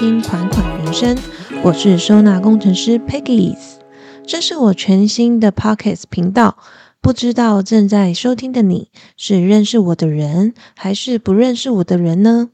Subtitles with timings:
[0.00, 1.14] 听《款款人生》，
[1.62, 3.54] 我是收纳工程师 Peggy。
[4.26, 6.56] 这是我全新的 Pockets 频道，
[7.02, 12.48] 不知道正在收听的你是认识我的人，还是不认识我的人呢？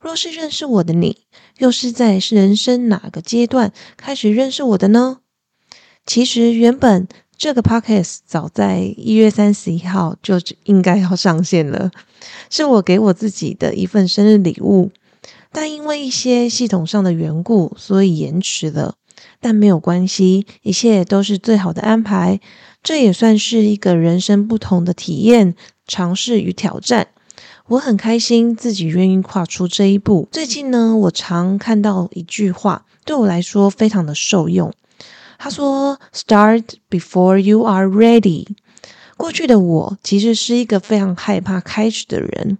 [0.00, 1.18] 若是认识我的你，
[1.58, 5.18] 又是在人生哪个阶段开始认识我的呢？
[6.04, 7.06] 其实原本
[7.38, 11.92] 这个 Pockets 早在一月三十一号就应该要上线了，
[12.50, 14.90] 是我给我自己的一份生日礼物。
[15.52, 18.94] 但因为一些系统上的缘故，所以延迟了。
[19.40, 22.40] 但没有关系，一切都是最好的安排。
[22.82, 25.54] 这也算是一个人生不同的体验、
[25.86, 27.08] 尝试与挑战。
[27.68, 30.28] 我很开心自己愿意跨出这一步。
[30.32, 34.72] 最近呢，我常看到一句话，对我来说非常的受用。
[35.38, 38.46] 他说：“Start before you are ready。”
[39.16, 42.58] 过去的我其实是一个非常害怕开始的人。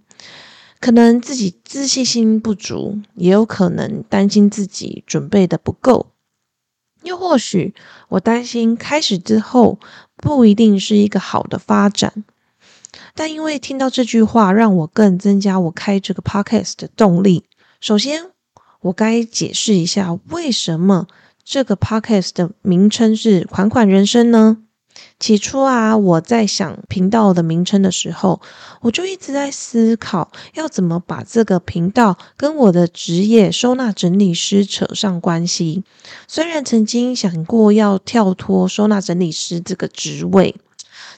[0.81, 6.07] 可能自己自信心不足，也有可能担心自己准备的不够，
[7.03, 7.75] 又或许
[8.09, 9.79] 我担心开始之后
[10.17, 12.25] 不一定是一个好的发展。
[13.13, 17.45] 但因为听到这句话，让我更增加我开这个 podcast 的动力。
[17.79, 18.31] 首先，
[18.81, 21.05] 我该解释一下为什么
[21.43, 24.63] 这个 podcast 的名称是“款款人生”呢？
[25.19, 28.41] 起初啊，我在想频道的名称的时候，
[28.81, 35.83] 我就一直在思考要怎么把这个频道跟我的职业收纳整理师扯上关系。
[36.27, 40.55] 虽然曾经想过要跳脱收纳整理师这个职位，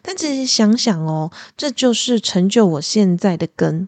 [0.01, 3.87] 但其实想想哦，这就是成就我现在的根。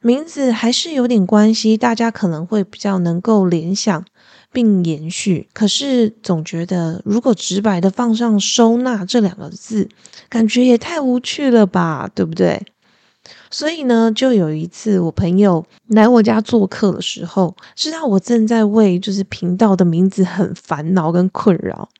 [0.00, 4.04] 名字还是有点关系，大家可能会比较能够联想。
[4.52, 9.88] 并延续，可是总觉得如果直白的放上“收纳”这两个字，
[10.28, 12.66] 感觉也太无趣了吧，对不对？
[13.50, 21.90] 所以呢，就有一次我朋友来我家做客的时候，知道我正在为就是频道的名字很烦恼跟困扰，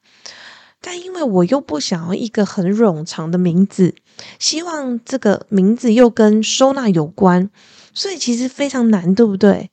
[0.80, 3.94] 但因为我又不想要一个很冗长的名字，
[4.38, 7.50] 希望这个名字又跟收纳有关，
[7.92, 9.70] 所以其实非常难，对不对？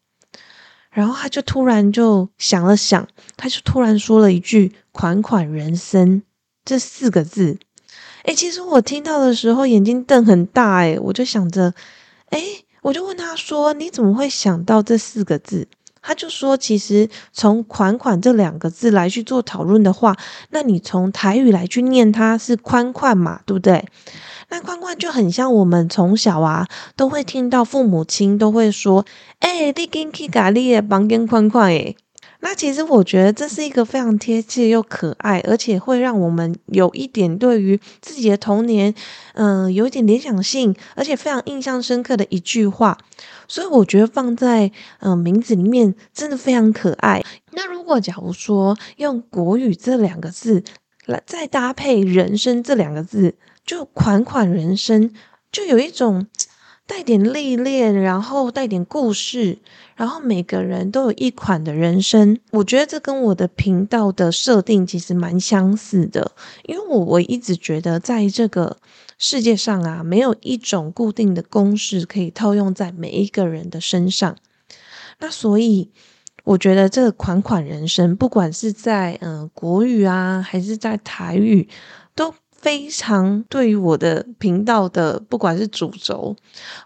[0.95, 6.23] 然后他就突然就想了想，他就突然说了一句“款款人生”
[6.63, 7.59] 这四个字。
[8.23, 11.73] 诶其实我听到的时候眼睛瞪很大，诶我就想着，
[12.29, 15.67] 诶我就问他说：“你怎么会想到这四个字？”
[16.01, 20.15] 他就说：“其实从‘款款’这两个字来去做讨论的话，
[20.51, 23.83] 那你从台语来去念它是‘宽宽’嘛，对不对？”
[24.49, 29.05] 那宽宽就很像我们从小啊都会听到父母亲都会说
[29.39, 31.95] ：“哎，你跟去咖喱的房间宽宽诶。”
[32.41, 38.93] 那其实我觉得这是一个非常贴切又可爱，而且会让我们有一点对于自己的童年，
[39.33, 42.99] 嗯，有一点联想性，而且非常印象深刻的一句话。
[43.47, 47.23] 所以我觉得放在嗯名字里面真的非常可爱。
[47.53, 50.63] 那如果假如说用国语这两个字
[51.07, 53.33] 来再搭配人生这两个字。
[53.65, 55.11] 就款款人生，
[55.51, 56.27] 就有一种
[56.85, 59.57] 带点历练，然后带点故事，
[59.95, 62.39] 然后每个人都有一款的人生。
[62.51, 66.33] 我觉得这跟我的频道的设定其实蛮相似的，
[66.65, 68.77] 因为我我一直觉得在这个
[69.17, 74.35] 世界上啊，没有一种固定的公式可以套用在每一个人的身上。
[75.19, 75.89] 那所以
[76.43, 81.67] 我觉得这个款款人生，不管是在嗯国语啊，还是在台语，
[82.13, 82.35] 都。
[82.65, 86.35] 非常对于我的频道的不管是主轴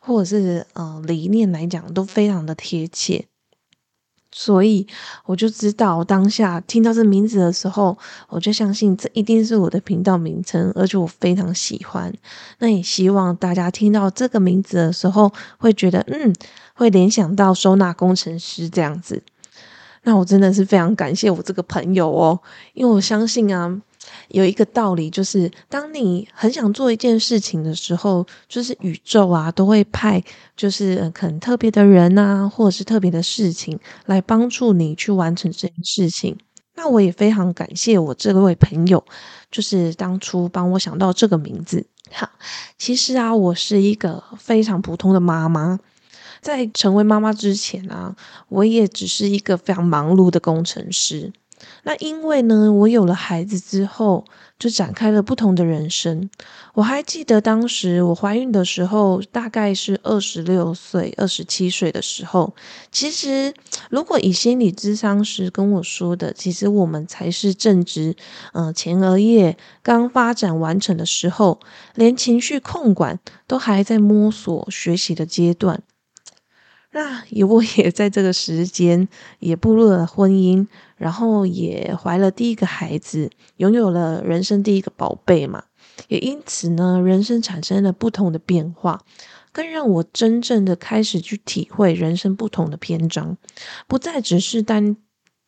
[0.01, 3.23] 或者是呃理念来讲，都非常的贴切，
[4.29, 4.85] 所以
[5.23, 7.97] 我就知道当下听到这名字的时候，
[8.28, 12.13] 我就相信这一定是我的频道名称，而且我非常喜欢。
[12.57, 16.35] 那也希望大家听到这个名字的时候，会觉得嗯，
[16.73, 19.23] 会联想到收纳工程师这样子。
[20.03, 22.41] 那我真的是非常感谢我这个朋友哦，
[22.73, 23.81] 因为我相信啊。
[24.30, 30.24] 有一个道理，就是当你很想做一件事情的时候，就是宇宙啊都会派，
[30.56, 36.38] 就是可能特别的人啊，或者是特别的事情来帮助你去完成这件事情。
[36.75, 39.04] 那我也非常感谢我这位朋友，
[39.51, 41.86] 就是当初帮我想到这个名字。
[42.12, 42.30] 好，
[42.78, 45.78] 其实啊，我是一个非常普通的妈妈，
[46.42, 48.16] 在成为妈妈之前啊，
[48.48, 51.33] 我也只是一个非常忙碌的工程师。
[51.83, 54.25] 那因为呢，我有了孩子之后，
[54.57, 56.29] 就展开了不同的人生。
[56.73, 62.53] 我还记得当时我怀孕的时候，大概是二十六岁、二十七岁的时候。
[62.91, 63.53] 其实，
[63.89, 68.15] 如果以心理咨商师跟我说的，其实我们才是正值
[68.53, 71.59] 嗯前额叶刚发展完成的时候，
[71.95, 75.81] 连情绪控管都还在摸索学习的阶段。
[76.91, 79.07] 那也我也在这个时间
[79.39, 80.65] 也步入了婚姻，
[80.97, 85.63] 然后也怀了第一个孩子，拥有了人生第一个宝贝嘛。
[86.07, 89.03] 也因此呢，人生产生了不同的变化，
[89.51, 93.38] 更让我真正的开始去体会人生不同的篇章，
[93.88, 94.95] 不再只是单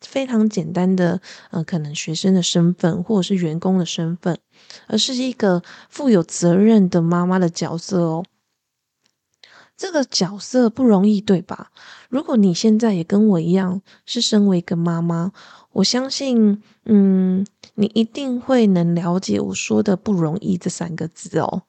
[0.00, 4.38] 非常简单的呃，可能学生的身份或者是员工的身份，
[4.86, 8.24] 而是一个负有责任的妈妈的角色哦。
[9.76, 11.72] 这个角色不容易，对吧？
[12.08, 15.32] 如果你现在也跟我一样是身为一个妈妈，
[15.72, 21.62] 我相信，嗯，你一定会能了解我说的“不容易”这三个字哦。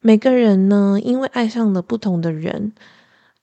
[0.00, 2.74] 每个人呢，因为爱上了不同的人，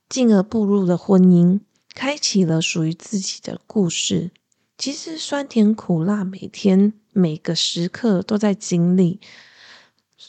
[0.07, 1.59] 进而步入了婚姻，
[1.93, 4.31] 开启了属于自己的故事。
[4.77, 9.19] 其实酸甜苦辣，每天每个时刻都在经历。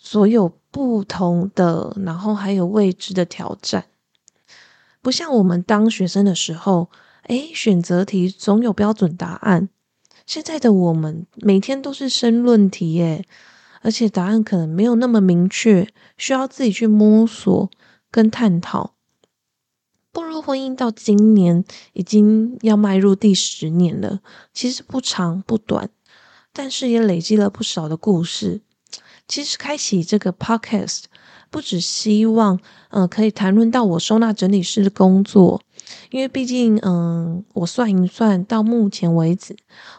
[0.03, 3.87] 所有不同的，然后还有未知的挑战，
[5.01, 6.91] 不像我们当学生的时候，
[7.29, 9.69] 诶，选择题总有标准答案。
[10.27, 13.25] 现在的我们每天都是申论题耶，
[13.83, 15.89] 而且答案可能没有那么明确，
[16.19, 17.71] 需要自己去摸索
[18.11, 18.95] 跟探讨。
[20.11, 24.21] 步入婚姻到今年已经要迈入第十年了，
[24.53, 25.91] 其实不长不短，
[26.53, 28.61] 但是也累积了不少的故事。
[29.27, 31.05] 其实开启这个 podcast
[31.51, 32.59] 不只希望，
[32.91, 35.63] 嗯，可以谈论到我收纳整理师的工作，
[36.11, 39.57] 因为毕竟，嗯，我算一算，到目前为止，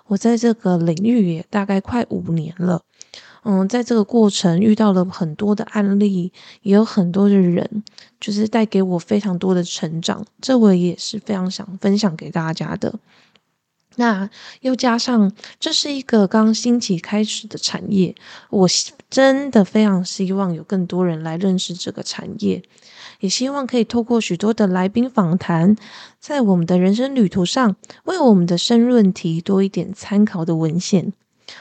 [0.08, 2.82] 我在这个领域也大概快五年了，
[3.44, 6.32] 嗯，在这个过程遇到了很多的案例，
[6.62, 7.84] 也有很多的人，
[8.20, 13.00] 就是带给我非常多的成长，这我也是非常想分享给大家的。
[13.98, 14.30] 那
[14.62, 18.16] 又加上这是一个刚兴起开始的产业，
[18.50, 18.68] 我
[19.10, 22.62] 真的非常希望有更多人来认识这个产业，
[23.20, 25.76] 也希望可以透过许多的来宾访谈，
[26.20, 31.14] 在我们的人生旅途上，为我们的申论题多一点参考的文献。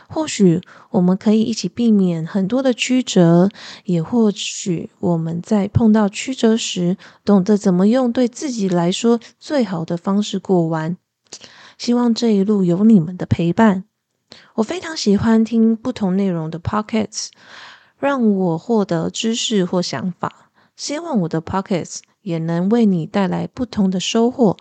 [0.09, 3.51] 或许我们可以一起避免很多的曲折，
[3.85, 10.97] 也或许我们在碰到曲折时，懂得怎么用对自己来说最好的方式过完。
[11.79, 13.85] 希望这一路有你们的陪伴。
[14.55, 17.29] 我非常喜欢听不同内容的 pockets，
[17.99, 20.51] 让我获得知识或想法。
[20.77, 24.57] 希望我的 pockets 也能为你带来不同的收获。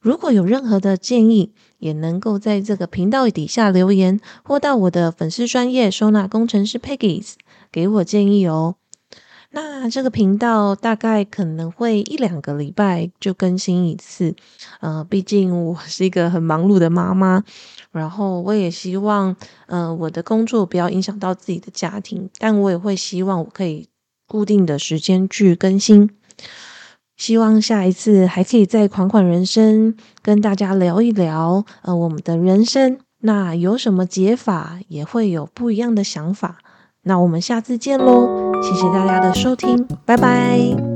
[0.00, 7.24] 如果有任何的建议，也能够在这个频道底下留言，或到我的粉丝专业收纳工程师 Peggy
[7.70, 8.74] 给我建议哦。
[9.54, 14.34] 那这个频道大概可能会一两个礼拜就更新一次，
[14.80, 17.44] 呃，毕竟我是一个很忙碌的妈妈，
[17.90, 23.88] 然后我也希望，呃，我的工作不要影响到自己的家庭，但我也会希望我可以
[24.26, 26.08] 固定的时间去更新，
[27.18, 36.60] 希望下一次还可以在款款人生跟大家聊一聊，呃，我们的人生，那有什么解法，也会有不一样的想法。
[37.02, 38.41] 那我们下次见喽！
[38.62, 40.91] 谢谢大家的收听，拜拜。